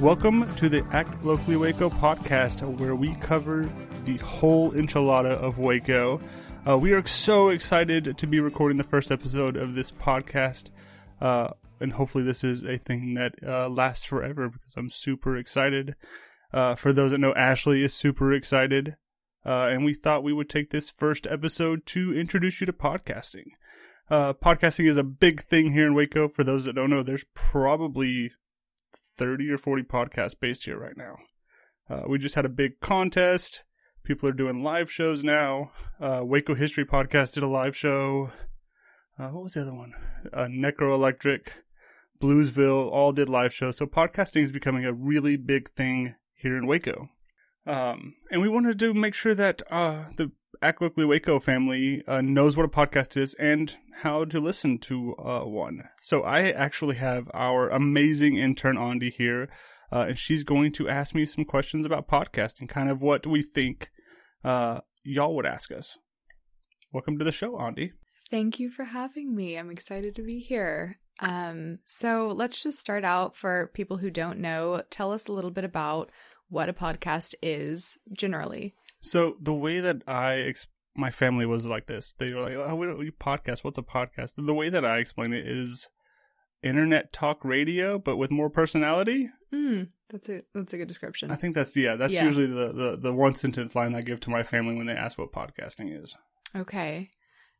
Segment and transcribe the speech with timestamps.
[0.00, 3.68] Welcome to the Act Locally Waco podcast, where we cover
[4.04, 6.20] the whole enchilada of Waco.
[6.64, 10.70] Uh, we are so excited to be recording the first episode of this podcast,
[11.20, 11.48] uh,
[11.80, 15.96] and hopefully, this is a thing that uh, lasts forever because I'm super excited.
[16.52, 18.96] Uh, for those that know, Ashley is super excited,
[19.46, 23.46] uh, and we thought we would take this first episode to introduce you to podcasting.
[24.10, 26.28] Uh, podcasting is a big thing here in Waco.
[26.28, 28.32] For those that don't know, there's probably
[29.16, 31.16] 30 or 40 podcasts based here right now.
[31.88, 33.62] Uh, we just had a big contest.
[34.02, 35.70] People are doing live shows now.
[36.00, 38.32] Uh, Waco History Podcast did a live show.
[39.16, 39.92] Uh, what was the other one?
[40.32, 41.64] Uh, Necro Electric,
[42.20, 43.76] Bluesville, all did live shows.
[43.76, 47.10] So podcasting is becoming a really big thing here in Waco.
[47.66, 50.30] Um, and we wanted to make sure that uh, the
[50.62, 55.14] Act Locally Waco family uh, knows what a podcast is and how to listen to
[55.16, 55.82] uh, one.
[56.00, 59.48] So I actually have our amazing intern Andy here,
[59.92, 63.42] uh, and she's going to ask me some questions about podcasting, kind of what we
[63.42, 63.90] think
[64.44, 65.98] uh, y'all would ask us.
[66.92, 67.92] Welcome to the show, Andy.
[68.30, 69.58] Thank you for having me.
[69.58, 70.98] I'm excited to be here.
[71.20, 74.82] Um, so let's just start out for people who don't know.
[74.90, 76.10] Tell us a little bit about
[76.48, 78.74] what a podcast is generally.
[79.00, 82.74] So the way that I ex- my family was like this, they were like, "Oh,
[82.74, 83.64] we don't we podcast.
[83.64, 85.88] What's a podcast?" The way that I explain it is
[86.62, 89.28] internet talk radio, but with more personality.
[89.52, 91.30] Mm, that's a that's a good description.
[91.30, 91.96] I think that's yeah.
[91.96, 92.24] That's Yeah.
[92.24, 95.18] usually the, the the one sentence line I give to my family when they ask
[95.18, 96.16] what podcasting is.
[96.54, 97.10] Okay.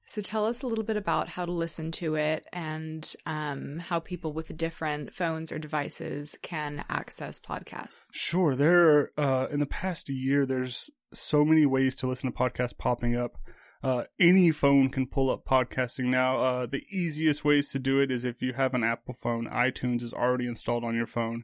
[0.08, 3.98] So tell us a little bit about how to listen to it and um, how
[3.98, 8.04] people with different phones or devices can access podcasts.
[8.12, 12.38] Sure, there are, uh, in the past year, there's so many ways to listen to
[12.38, 13.36] podcasts popping up.
[13.82, 16.38] Uh, any phone can pull up podcasting now.
[16.38, 20.02] Uh, the easiest ways to do it is if you have an Apple phone, iTunes
[20.02, 21.42] is already installed on your phone,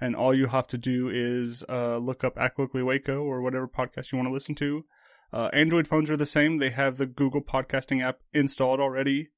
[0.00, 4.12] and all you have to do is uh, look up Locally Waco or whatever podcast
[4.12, 4.84] you want to listen to.
[5.34, 9.30] Uh, Android phones are the same; they have the Google Podcasting app installed already.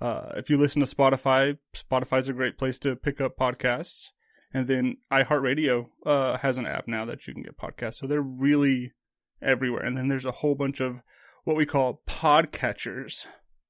[0.00, 4.12] Uh, if you listen to Spotify, Spotify's a great place to pick up podcasts.
[4.54, 7.94] And then iHeartRadio uh, has an app now that you can get podcasts.
[7.94, 8.92] So they're really
[9.42, 9.82] everywhere.
[9.82, 11.00] And then there's a whole bunch of
[11.44, 13.26] what we call podcatchers.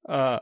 [0.08, 0.40] Uh,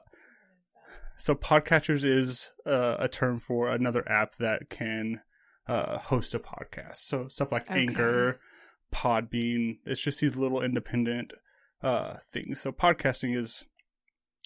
[1.19, 5.21] so podcatchers is uh, a term for another app that can
[5.67, 6.99] uh, host a podcast.
[6.99, 7.81] So stuff like Okay.
[7.81, 8.41] Anchor,
[8.93, 9.79] Podbean.
[9.87, 11.33] It's just these little independent
[11.83, 12.61] uh, things.
[12.61, 13.65] So podcasting is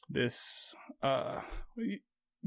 [0.08, 0.75] this.
[1.03, 1.41] Uh,
[1.76, 1.98] do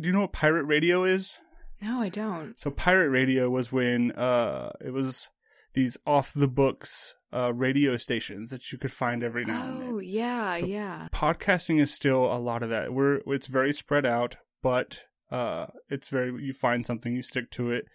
[0.07, 1.39] you know what pirate radio is?
[1.81, 2.59] No, I don't.
[2.59, 5.29] So pirate radio was when uh it was
[5.73, 9.99] these off the books uh radio stations that you could find every now and Oh,
[9.99, 11.07] yeah, So- yeah.
[11.13, 12.93] Podcasting is still a lot of that.
[12.93, 17.71] We're it's very spread out, but uh it's very you find something, you stick to
[17.71, 17.85] it.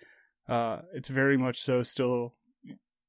[0.46, 2.34] Uh it's very much so still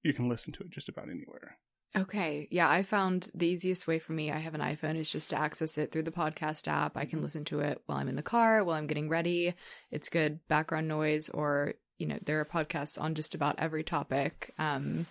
[0.04, 1.58] you can listen to it just about anywhere.
[1.98, 2.48] Okay.
[2.52, 5.36] Yeah, I found the easiest way for me, I have an iPhone, is just to
[5.38, 6.96] access it through the podcast app.
[6.96, 9.54] I can listen to it while I'm in the car, while I'm getting ready.
[9.92, 14.54] It's good background noise, or, you know, there are podcasts on just about every topic.
[14.58, 15.06] Um,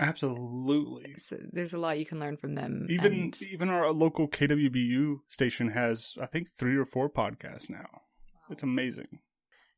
[0.00, 1.14] Absolutely.
[1.18, 2.86] so there's a lot you can learn from them.
[2.90, 8.02] Even and- even our local KWBU station has I think 3 or 4 podcasts now.
[8.50, 9.20] It's amazing.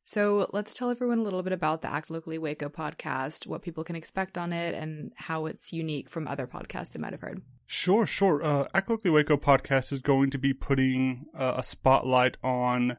[0.03, 3.83] So let's tell everyone a little bit about the Act Locally Waco podcast, what people
[3.83, 7.41] can expect on it, and how it's unique from other podcasts they might have heard.
[7.65, 8.43] Sure, sure.
[8.43, 12.97] Uh, Act Locally Waco podcast is going to be putting uh, a spotlight on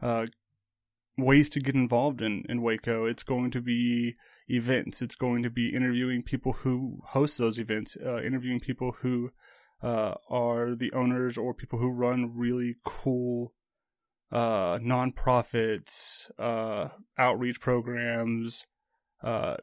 [0.00, 0.26] uh,
[1.18, 3.04] ways to get involved in, in Waco.
[3.04, 4.14] It's going to be
[4.48, 5.02] events.
[5.02, 9.30] It's going to be interviewing people who host those events, uh, interviewing people who
[9.82, 13.52] uh, are the owners or people who run really cool
[14.32, 16.88] uh, nonprofits, uh,
[17.18, 18.66] outreach programs,
[19.22, 19.56] uh,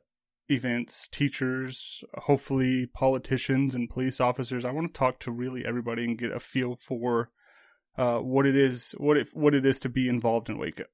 [0.50, 4.66] events, teachers, hopefully politicians and police officers.
[4.66, 7.30] I want to talk to really everybody and get a feel for
[7.98, 10.86] uh, what it is, what it what it is to be involved in Waco,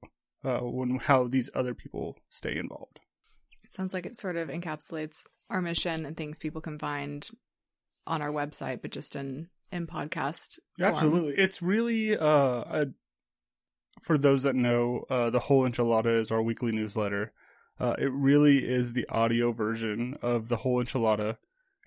[0.44, 3.00] uh, when how these other people stay involved.
[3.64, 7.28] It sounds like it sort of encapsulates our mission and things people can find
[8.06, 10.60] on our website, but just in in podcast.
[10.80, 10.94] form.
[10.94, 11.34] Absolutely.
[11.34, 12.88] It's really uh a,
[14.02, 17.34] for those that know, uh the whole enchilada is our weekly newsletter.
[17.80, 21.38] Uh it really is the audio version of the whole enchilada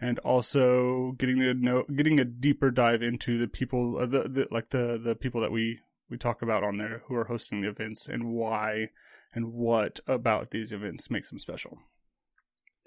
[0.00, 4.48] and also getting to know getting a deeper dive into the people uh, the, the
[4.50, 5.78] like the the people that we
[6.08, 8.90] we talk about on there who are hosting the events and why
[9.32, 11.78] and what about these events makes them special.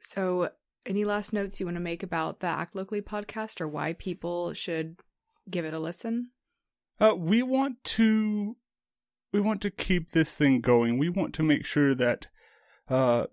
[0.01, 0.49] So,
[0.85, 4.53] any last notes you want to make about the Act Locally podcast or why people
[4.53, 4.97] should
[5.49, 6.31] give it a listen?
[6.99, 8.57] Uh, we want to
[9.33, 10.97] we want to keep this thing going.
[10.97, 12.27] We want to make sure that
[12.87, 13.25] uh,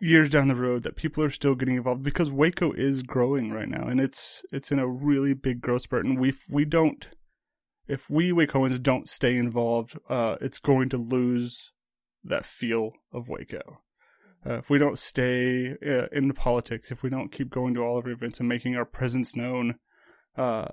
[0.00, 3.68] years down the road that people are still getting involved because Waco is growing right
[3.68, 6.06] now, and it's it's in a really big growth spurt.
[6.06, 7.08] And we we don't
[7.86, 11.72] if we Wacoans don't stay involved, uh, it's going to lose
[12.22, 13.80] that feel of Waco.
[14.46, 17.80] Uh, if we don't stay uh, in the politics, if we don't keep going to
[17.80, 19.76] all of our events and making our presence known,
[20.36, 20.68] uh,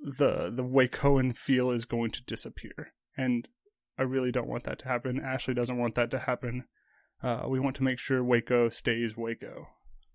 [0.00, 2.92] the the Wacoan feel is going to disappear.
[3.16, 3.48] And
[3.98, 5.20] I really don't want that to happen.
[5.20, 6.64] Ashley doesn't want that to happen.
[7.22, 9.68] Uh, we want to make sure Waco stays Waco.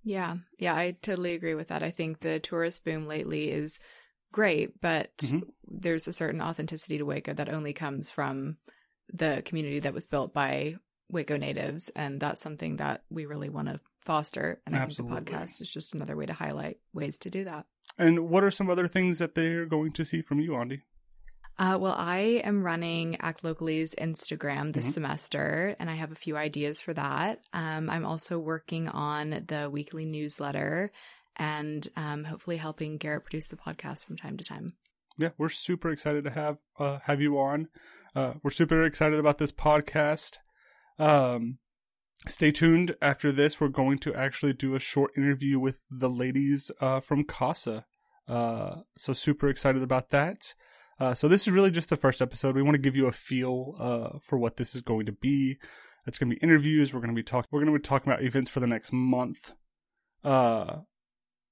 [0.03, 1.83] Yeah, yeah, I totally agree with that.
[1.83, 3.79] I think the tourist boom lately is
[4.31, 5.43] great, but Mhm.
[5.67, 8.57] there's a certain authenticity to Waco that only comes from
[9.11, 10.75] the community that was built by
[11.09, 14.61] Waco natives, and that's something that we really want to foster.
[14.65, 15.17] And I Absolutely.
[15.17, 17.65] think the podcast is just another way to highlight ways to do that.
[17.97, 20.83] And what are some other things that they're going to see from you, Andy?
[21.59, 24.93] Uh, well, I am running Act Locally's Instagram this Mhm.
[24.93, 27.43] semester, and I have a few ideas for that.
[27.51, 30.91] Um, I'm also working on the weekly newsletter
[31.35, 34.73] and um, hopefully helping Garrett produce the podcast from time to time.
[35.17, 37.67] yeah, we're super excited to have uh, have you on.
[38.15, 40.37] Uh, we're super excited about this podcast.
[40.97, 41.57] Um,
[42.25, 42.95] stay tuned.
[43.01, 47.25] After this, we're going to actually do a short interview with the ladies uh, from
[47.25, 47.85] Casa.
[48.29, 50.55] Uh, so super excited about that.
[50.99, 52.55] Uh, so this is really just the first episode.
[52.55, 55.57] We want to give you a feel uh, for what this is going to be.
[56.05, 56.93] It's going to be interviews.
[56.93, 57.47] We're going to be talking.
[57.51, 59.53] We're going to be talking about events for the next month.
[60.23, 60.79] Uh,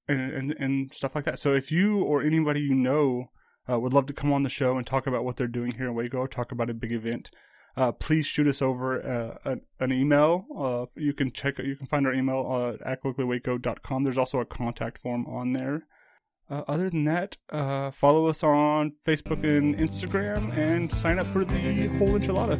[0.08, 1.38] and, and and stuff like that.
[1.38, 3.30] So if you or anybody you know
[3.70, 5.86] uh, would love to come on the show and talk about what they're doing here
[5.86, 7.30] in Waco, talk about a big event,
[7.76, 10.88] uh, please shoot us over uh, an, an email.
[10.96, 14.02] You can check you can find our email at actlocallywaco.com.
[14.02, 15.86] There's also a contact form on there.
[16.50, 21.44] Uh, other than that, uh, follow us on Facebook and Instagram and sign up for
[21.44, 22.58] the whole enchilada.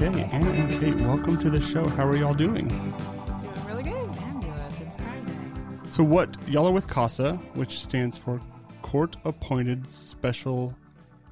[0.00, 1.86] Okay, Anna and Kate, welcome to the show.
[1.86, 2.68] How are y'all doing?
[2.68, 2.94] Doing
[3.66, 4.16] really good.
[4.16, 4.80] Fabulous.
[4.80, 5.90] It's Friday.
[5.90, 8.40] So, what y'all are with CASA, which stands for
[8.80, 10.74] Court Appointed Special.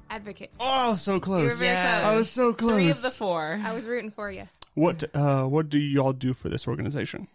[0.09, 0.55] Advocates.
[0.59, 1.41] Oh, so close.
[1.43, 2.01] You were very Yes.
[2.03, 2.13] close.
[2.13, 2.73] I was so close.
[2.73, 3.59] Three of the four.
[3.63, 4.47] I was rooting for you.
[4.73, 7.27] What uh, what do y'all do for this organization?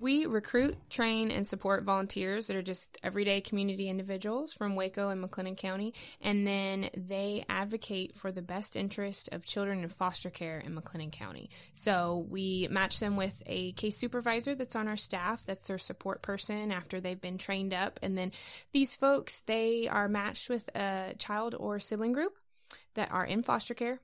[0.00, 5.22] We recruit, train, and support volunteers that are just everyday community individuals from Waco and
[5.22, 5.92] McLennan County,
[6.22, 11.12] and then they advocate for the best interest of children in foster care in McLennan
[11.12, 11.50] County.
[11.74, 16.22] So we match them with a case supervisor that's on our staff, that's their support
[16.22, 18.32] person after they've been trained up, and then
[18.72, 22.32] these folks they are matched with a child or sibling group
[22.94, 24.00] that are in foster care.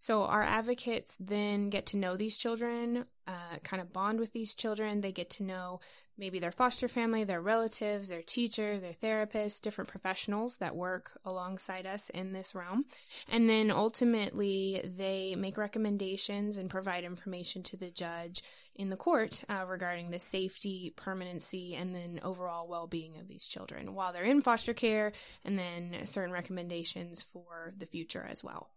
[0.00, 4.54] So our advocates then get to know these children, uh, kind of bond with these
[4.54, 5.02] children.
[5.02, 5.80] They get to know
[6.16, 11.84] maybe their foster family, their relatives, their teachers, their therapists, different professionals that work alongside
[11.84, 12.86] us in this realm.
[13.28, 18.42] And then ultimately, they make recommendations and provide information to the judge
[18.74, 23.46] in the court uh, regarding the safety, permanency, and then overall well being of these
[23.46, 25.12] children while they're in foster care,
[25.44, 28.70] and then certain recommendations for the future as well.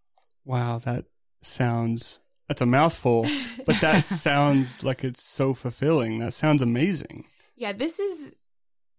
[0.45, 1.05] Wow, that
[1.41, 3.25] sounds that's a mouthful,
[3.65, 6.19] but that sounds like it's so fulfilling.
[6.19, 7.25] That sounds amazing.
[7.55, 8.33] Yeah, this is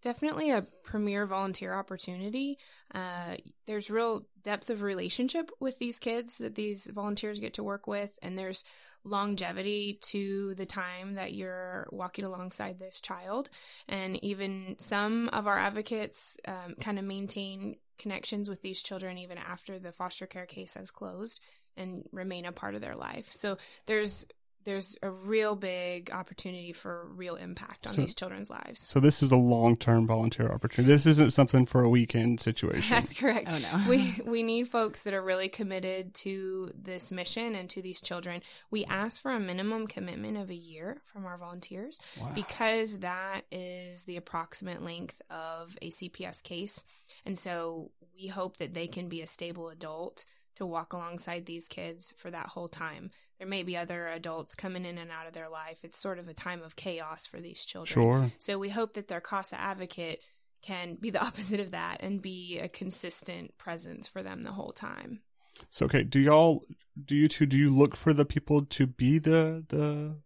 [0.01, 2.57] definitely a premier volunteer opportunity.
[2.93, 3.35] Uh,
[3.65, 8.17] there's real depth of relationship with these kids that these volunteers get to work with,
[8.21, 8.63] and there's
[9.03, 13.49] longevity to the time that you're walking alongside this child.
[13.87, 19.37] And even some of our advocates um, kind of maintain connections with these children even
[19.37, 21.39] after the foster care case has closed
[21.77, 23.29] and remain a part of their life.
[23.31, 24.25] So there's
[24.65, 28.81] there's a real big opportunity for real impact on So- these children's lives.
[28.89, 30.91] So this is a long term volunteer opportunity.
[30.91, 32.95] This isn't something for a weekend situation.
[32.95, 33.47] That's correct.
[33.49, 33.83] Oh, no.
[33.89, 38.41] we we need folks that are really committed to this mission and to these children.
[38.71, 42.31] We ask for a minimum commitment of a year from our volunteers Wow.
[42.33, 46.83] because that is the approximate length of a CPS case.
[47.25, 51.67] And so we hope that they can be a stable adult to walk alongside these
[51.67, 53.11] kids for that whole time.
[53.39, 55.79] There may be other adults coming in and out of their life.
[55.83, 57.93] It's sort of a time of chaos for these children.
[57.93, 58.31] Sure.
[58.37, 60.21] So we hope that their CASA advocate
[60.61, 64.71] can be the opposite of that and be a consistent presence for them the whole
[64.71, 65.21] time.
[65.69, 66.65] So okay, do y'all
[67.03, 70.17] do you two do you look for the people to be the the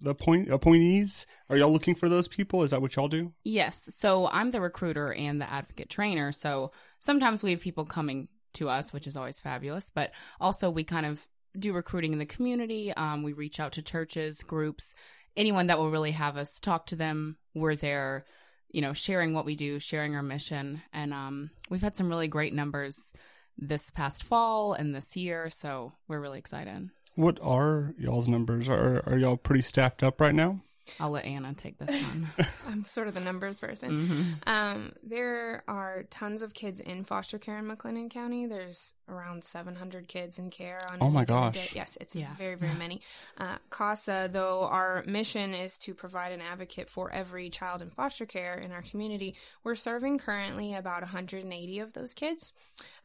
[0.00, 1.26] the point appointees?
[1.48, 2.62] Are y'all looking for those people?
[2.62, 3.32] Is that what y'all do?
[3.42, 3.88] Yes.
[3.96, 6.30] So I'm the recruiter and the advocate trainer.
[6.30, 9.90] So sometimes we have people coming to us, which is always fabulous.
[9.90, 11.26] But also, we kind of
[11.58, 12.92] do recruiting in the community.
[12.92, 14.94] Um, we reach out to churches, groups,
[15.36, 17.36] anyone that will really have us talk to them.
[17.54, 18.24] We're there,
[18.70, 20.82] you know, sharing what we do, sharing our mission.
[20.92, 23.12] And um, we've had some really great numbers
[23.56, 25.50] this past fall and this year.
[25.50, 26.90] So we're really excited.
[27.16, 28.68] What are y'all's numbers?
[28.68, 30.60] Are are y'all pretty staffed up right now?
[31.00, 32.28] I'll let Anna take this one.
[32.68, 34.06] I'm sort of the numbers person.
[34.06, 38.46] hmm Um, there are tons of kids in foster care in McLennan County.
[38.46, 40.98] There's around 700 kids in care on.
[41.00, 41.54] Oh my gosh.
[41.54, 41.68] day.
[41.74, 42.34] Yes, it's Yeah.
[42.36, 43.00] very, very many.
[43.38, 48.24] Uh, CASA, though, our mission is to provide an advocate for every child in foster
[48.26, 49.34] care in our community.
[49.62, 52.52] We're serving currently about 180 of those kids,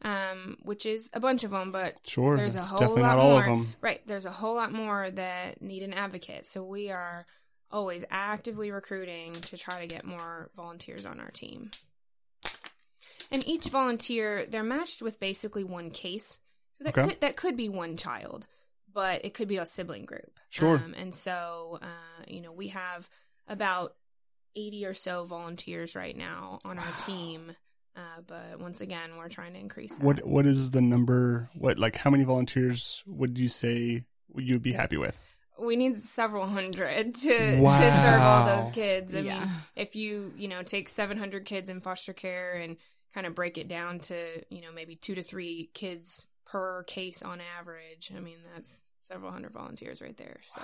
[0.02, 2.36] um, which is a bunch of them, but Sure.
[2.36, 3.40] there's a whole definitely lot not all more.
[3.40, 3.74] of them.
[3.80, 4.00] Right.
[4.06, 6.46] There's a whole lot more that need an advocate.
[6.46, 7.26] So we are
[7.70, 11.70] always actively recruiting to try to get more volunteers on our team.
[13.30, 16.40] And each volunteer, they're matched with basically one case.
[16.78, 17.08] So that Okay.
[17.10, 18.46] could that could be one child,
[18.92, 20.38] but it could be a sibling group.
[20.48, 20.78] Sure.
[20.78, 23.08] Um, and so, uh, you know, we have
[23.46, 23.94] about
[24.56, 27.52] 80 or so volunteers right now on our team.
[27.96, 30.02] Uh, but once again, we're trying to increase that.
[30.02, 31.50] What what is the number?
[31.54, 35.16] What like how many volunteers would you say would you'd be happy with?
[35.60, 39.14] We need several hundred to to serve all those kids.
[39.14, 39.40] I Yeah.
[39.40, 42.76] mean, if you you know take seven hundred kids in foster care and
[43.14, 44.16] kind of break it down to
[44.50, 49.30] you know maybe two to three kids per case on average, I mean that's several
[49.32, 50.40] hundred volunteers right there.
[50.44, 50.60] So.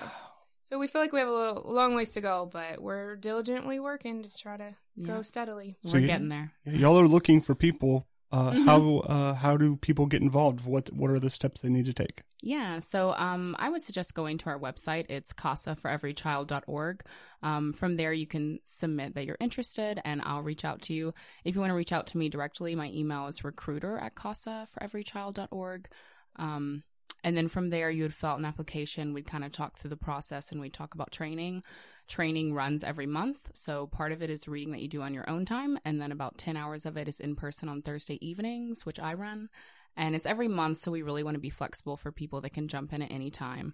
[0.63, 3.79] So we feel like we have a little, long ways to go, but we're diligently
[3.79, 5.77] working to try to grow steadily.
[5.85, 6.51] So We're you- getting there.
[6.65, 8.05] Y'all are looking for people.
[8.31, 8.63] Uh, Mm-hmm.
[8.63, 10.65] How uh, how do people get involved?
[10.65, 12.23] What what are the steps they need to take?
[12.41, 15.05] Yeah, so um, I would suggest going to our website.
[15.09, 17.03] It's casaforeverychild.org.
[17.41, 21.13] Um, from there, you can submit that you're interested, and I'll reach out to you.
[21.45, 25.87] If you want to reach out to me directly, my email is recruiter at casaforeverychild.org.
[26.35, 26.83] Um,
[27.23, 29.13] and then from there, you would fill out an application.
[29.13, 31.63] We'd kind of talk through the process and we'd talk about training.
[32.07, 33.37] Training runs every month.
[33.53, 35.77] So part of it is reading that you do on your own time.
[35.83, 39.13] And then about 10 hours of it is in person on Thursday evenings, which I
[39.13, 39.49] run.
[39.97, 40.79] And it's every month.
[40.79, 43.29] So we really want to be flexible for people that can jump in at any
[43.29, 43.73] time.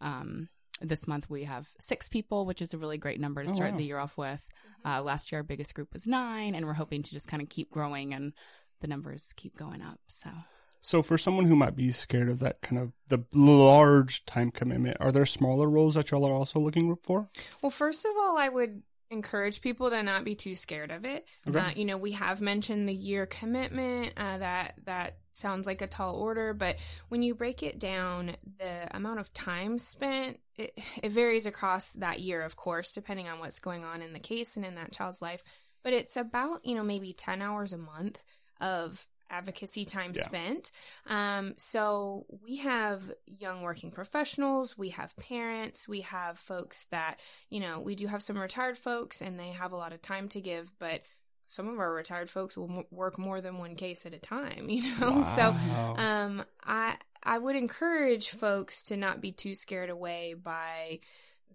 [0.00, 0.48] Um,
[0.82, 3.72] this month we have six people, which is a really great number to Oh, start
[3.72, 3.78] wow.
[3.78, 4.46] the year off with.
[4.84, 7.48] Uh, last year, our biggest group was nine, and we're hoping to just kind of
[7.50, 8.32] keep growing and
[8.80, 10.00] the numbers keep going up.
[10.08, 10.30] So
[10.80, 14.96] So for someone who might be scared of that kind of the large time commitment,
[15.00, 17.28] are there smaller roles that y'all are also looking for?
[17.62, 21.26] Well, first of all, I would encourage people to not be too scared of it.
[21.46, 21.58] Okay.
[21.58, 24.14] Uh, you know, we have mentioned the year commitment.
[24.16, 26.76] Uh, that that sounds like a tall order, but
[27.08, 32.20] when you break it down, the amount of time spent it, it varies across that
[32.20, 35.22] year, of course, depending on what's going on in the case and in that child's
[35.22, 35.42] life.
[35.82, 38.22] But it's about you know maybe ten hours a month
[38.60, 40.22] of advocacy time Yeah.
[40.24, 40.72] spent.
[41.06, 47.60] Um, so we have young working professionals, we have parents, we have folks that, you
[47.60, 50.40] know, we do have some retired folks and they have a lot of time to
[50.40, 51.02] give, but
[51.46, 54.68] some of our retired folks will m- work more than one case at a time,
[54.68, 55.20] you know?
[55.36, 55.56] So,
[55.96, 61.00] um, I, I would encourage folks to not be too scared away by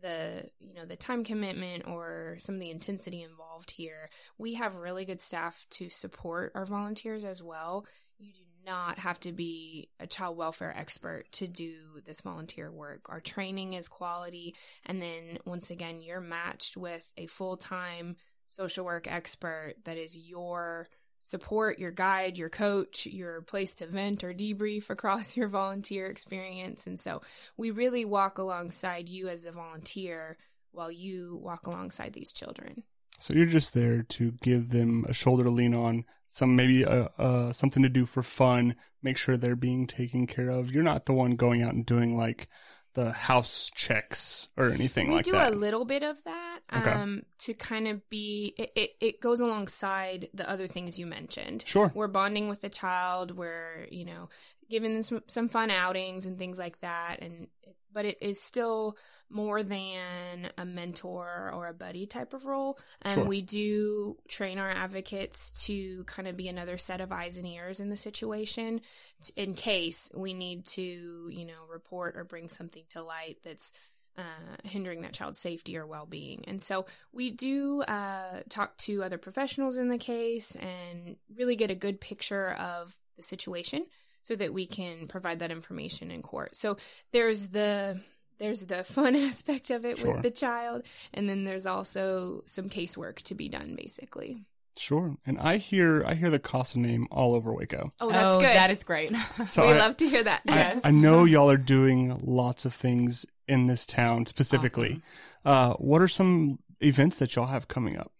[0.02, 4.76] the you know the time commitment or some of the intensity involved here we have
[4.76, 7.86] really good staff to support our volunteers as well.
[8.18, 13.08] You do not have to be a child welfare expert to do this volunteer work.
[13.10, 14.56] Our training is quality.
[14.86, 18.16] And then once again you're matched with a full-time
[18.48, 20.88] social work expert that is your
[21.26, 26.86] support, your guide, your coach, your place to vent or debrief across your volunteer experience.
[26.86, 27.22] And so
[27.58, 30.38] we really walk alongside you as a volunteer
[30.72, 32.84] while you walk alongside these children.
[33.20, 37.08] So you're just there to give them a shoulder to lean on, some maybe uh,
[37.18, 40.72] uh, something to do for fun, make sure they're being taken care of.
[40.72, 42.50] You're not the one going out and doing like
[42.96, 45.32] the house checks or anything we like that.
[45.32, 46.92] We do a little bit of that Okay.
[46.92, 51.64] um, to kind of be it, it, it goes alongside the other things you mentioned
[51.68, 51.92] Sure.
[51.94, 54.30] we're bonding with the child we're you know
[54.70, 57.48] giving them some, some fun outings and things like that and
[57.94, 58.98] but it is still
[59.30, 62.78] more than a mentor or a buddy type of role.
[63.02, 63.26] And Sure.
[63.26, 67.80] we do train our advocates to kind of be another set of eyes and ears
[67.80, 68.82] in the situation
[69.22, 73.72] t- in case we need to you know report or bring something to light that's
[74.18, 74.22] uh,
[74.64, 76.46] hindering that child's safety or well-being.
[76.48, 81.70] And so we do uh, talk to other professionals in the case and really get
[81.72, 83.86] a good picture of the situation
[84.22, 86.56] so that we can provide that information in court.
[86.56, 86.78] So
[87.12, 88.00] there's the
[88.38, 90.14] there's the fun aspect of it Sure.
[90.14, 94.44] with the child and then there's also some casework to be done basically
[94.78, 95.16] Sure.
[95.26, 97.94] And I hear I hear the Casa name all over Waco.
[98.02, 99.16] oh that's good That is great.
[99.48, 102.66] So we I, love to hear that I, yes I know y'all are doing lots
[102.66, 105.02] of things in this town specifically.
[105.46, 108.12] Uh, what are some events that y'all have coming up?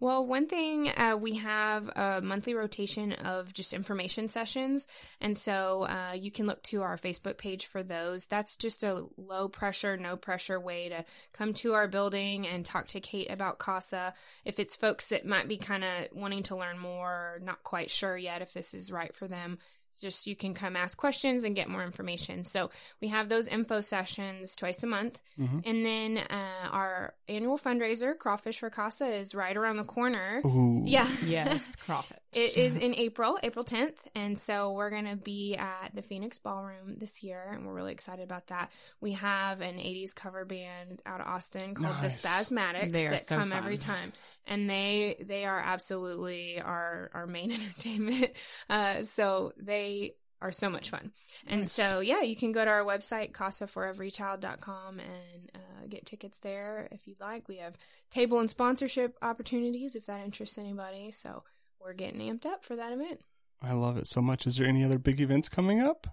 [0.00, 4.86] Well, one thing uh, we have a monthly rotation of just information sessions,
[5.20, 8.26] and so uh, you can look to our Facebook page for those.
[8.26, 12.88] That's just a low pressure, no pressure way to come to our building and talk
[12.88, 14.14] to Kate about CASA.
[14.44, 17.90] If it's folks that might be kind of wanting to learn more, or not quite
[17.90, 19.58] sure yet if this is right for them.
[19.94, 22.42] It's just you can come ask questions and get more information.
[22.42, 22.70] So
[23.00, 25.20] we have those info sessions twice a month.
[25.38, 25.62] Mhm.
[25.64, 30.42] And then uh, our annual fundraiser, Crawfish for Casa, is right around the corner.
[30.44, 30.82] Ooh.
[30.84, 31.08] Yeah.
[31.24, 32.18] yes, crawfish.
[32.34, 33.96] It is in April, April 10th.
[34.14, 37.50] And so we're going to be at the Phoenix Ballroom this year.
[37.52, 38.70] And we're really excited about that.
[39.00, 42.22] We have an 80s cover band out of Austin called Nice.
[42.22, 43.58] the Spazmatics that so come fun.
[43.58, 44.12] every time.
[44.46, 48.30] And they they are absolutely our, our main entertainment.
[48.68, 51.10] Uh, so they are so much fun.
[51.46, 51.72] And Nice.
[51.72, 57.06] so, yeah, you can go to our website, casaforeverychild.com, and uh, get tickets there if
[57.06, 57.48] you'd like.
[57.48, 57.74] We have
[58.10, 61.10] table and sponsorship opportunities if that interests anybody.
[61.10, 61.44] So
[61.84, 63.20] we're getting amped up for that event.
[63.62, 64.46] I love it so much.
[64.46, 66.06] Is there any other big events coming up?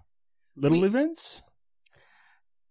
[0.56, 1.42] Little We- events?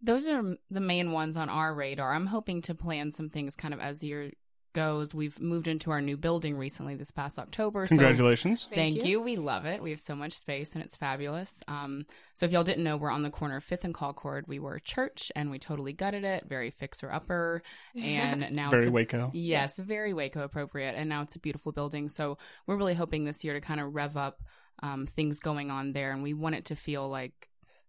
[0.04, 2.14] Those are the main ones on our radar.
[2.14, 4.32] I'm hoping to plan some things kind of as the year
[4.74, 5.14] goes.
[5.14, 7.86] We've moved into our new building recently this past October.
[7.86, 8.66] so- Congratulations.
[8.66, 9.04] Thank, Thank you.
[9.12, 9.22] you.
[9.22, 9.82] We love it.
[9.82, 11.64] We have so much space and it's fabulous.
[11.68, 14.46] Um, so if y'all didn't know, we're on the corner of Fifth and Concord.
[14.48, 16.46] We were a church and we totally gutted it.
[16.48, 17.62] Very fixer upper,
[18.02, 19.30] and now Very it's a, Waco.
[19.34, 22.10] Yes, very Waco appropriate, and now it's a beautiful building.
[22.10, 24.42] So we're really hoping this year to kind of rev up
[24.84, 27.48] um, things going on there, and we want it to feel like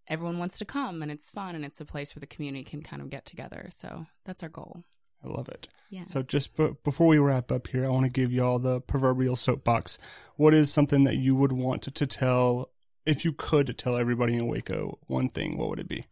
[0.09, 2.83] everyone wants to come and it's fun and it's a place where the community can
[2.83, 3.68] kind of get together.
[3.71, 4.83] So that's our goal.
[5.25, 5.69] I love it.
[5.91, 6.05] Yeah.
[6.07, 9.37] So just b- before we wrap up here, I want to give y'all the proverbial
[9.37, 9.99] soapbox.
[10.37, 12.71] What is something that you would want to, to tell,
[13.07, 16.07] if you could tell everybody in Waco one thing, what would it be?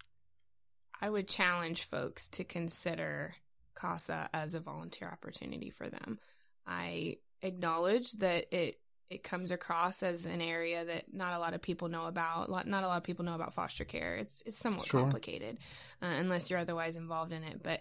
[1.00, 3.34] I would challenge folks to consider
[3.74, 6.18] CASA as a volunteer opportunity for them.
[6.66, 11.60] I acknowledge that it it comes across as an area that not a lot of
[11.60, 12.48] people know about.
[12.48, 14.16] Not a lot of people know about foster care.
[14.16, 15.00] It's it's somewhat Sure.
[15.00, 15.58] complicated
[16.00, 17.60] uh, unless you're otherwise involved in it.
[17.60, 17.80] But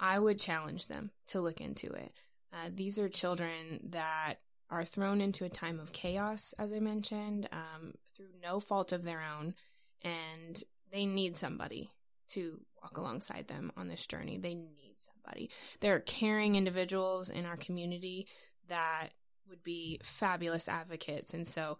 [0.00, 2.12] I would challenge them to look into it.
[2.52, 4.36] Uh, these are children that
[4.70, 9.04] are thrown into a time of chaos, as I mentioned, um, through no fault of
[9.04, 9.54] their own,
[10.02, 11.90] and they need somebody
[12.28, 14.38] to walk alongside them on this journey.
[14.38, 15.50] They need somebody.
[15.80, 18.26] There are caring individuals in our community
[18.68, 19.08] that
[19.48, 21.32] would be fabulous advocates.
[21.32, 21.78] And so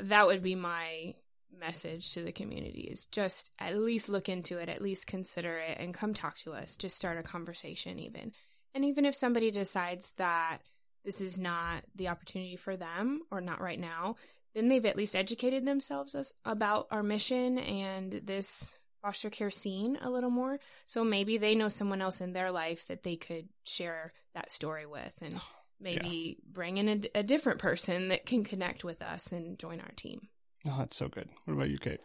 [0.00, 1.14] that would be my
[1.58, 5.78] message to the community is just at least look into it, at least consider it
[5.78, 6.76] and come talk to us.
[6.76, 8.32] Just start a conversation even.
[8.74, 10.58] And even if somebody decides that
[11.04, 14.16] this is not the opportunity for them or not right now,
[14.54, 19.98] then they've at least educated themselves as, about our mission and this foster care scene
[20.02, 20.58] a little more.
[20.84, 24.86] So maybe they know someone else in their life that they could share that story
[24.86, 25.40] with and
[25.80, 29.92] maybe bring in a, a different person that can connect with us and join our
[29.96, 30.28] team.
[30.66, 31.28] Oh, that's so good.
[31.44, 32.00] What about you, Kate?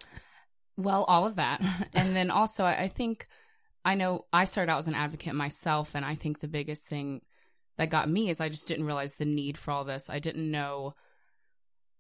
[0.78, 1.62] Well, all of that.
[1.94, 3.28] and then also, I think
[3.84, 7.22] I know I started out as an advocate myself, and I think the biggest thing
[7.78, 10.10] that got me is I just didn't realize the need for all this.
[10.10, 10.96] I didn't know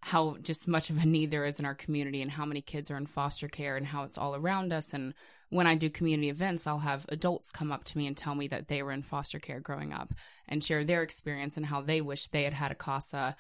[0.02, 2.92] how just much of a need there is in our community and how many kids
[2.92, 4.94] are in foster care and how it's all around us.
[4.94, 5.16] And
[5.50, 8.48] when I do community events, I'll have adults come up to me and tell me
[8.50, 10.14] that they were in foster care growing up
[10.48, 13.36] and share their experience and how they wish they had had a CASA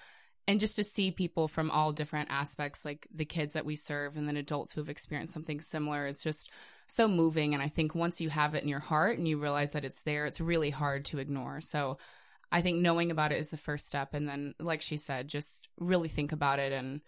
[0.47, 4.15] and just to see people from all different aspects like the kids that we serve
[4.15, 6.49] and then adults who have experienced something similar it's just
[6.87, 7.53] so moving.
[7.53, 10.01] And i think once you have it in your heart and you realize that it's
[10.01, 11.61] there it's really hard to ignore.
[11.61, 11.97] So
[12.51, 14.13] i think knowing about it is the first step.
[14.13, 17.01] And then like she said just really think about it and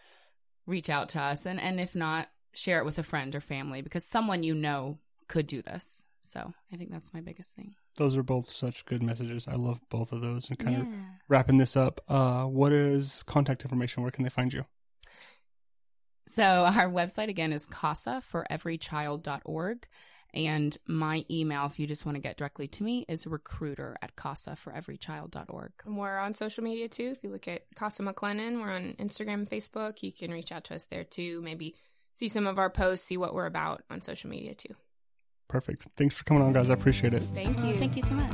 [0.66, 1.46] reach out to us.
[1.46, 4.98] And and if not share it with a friend or family because someone you know
[5.28, 6.04] could do this.
[6.22, 7.76] So I think that's my biggest thing.
[7.98, 9.48] Those are both such good messages.
[9.48, 10.50] I love both of those.
[10.50, 10.88] And kind of
[11.28, 14.04] wrapping this up, uh, what is contact information?
[14.04, 14.66] Where can they find you?
[16.28, 19.88] So our website again is casaforeverychild.org.
[20.34, 24.16] And my email, if you just want to get directly to me, is recruiter at
[24.16, 25.72] casaforeverychild.org.
[25.86, 27.14] And we're on social media too.
[27.16, 30.04] If you look at Casa McLennan, we're on Instagram and Facebook.
[30.04, 31.42] You can reach out to us there too.
[31.42, 31.76] Maybe
[32.14, 34.76] see some of our posts, see what we're about on social media too.
[35.48, 35.88] Perfect.
[35.96, 36.70] Thanks for coming on, guys.
[36.70, 37.24] I appreciate it.
[37.34, 37.76] Thank you.
[37.78, 38.34] Thank you so much.